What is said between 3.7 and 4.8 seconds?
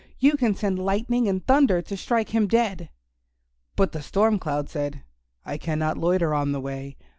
But the Storm Cloud